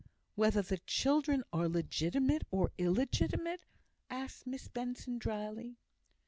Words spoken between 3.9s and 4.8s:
asked Miss